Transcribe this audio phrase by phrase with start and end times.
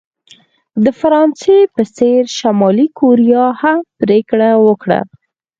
[0.83, 4.99] د فرانسې په څېر شلي کوریا هم پرېکړه وکړه.